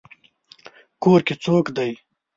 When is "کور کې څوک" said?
1.01-1.65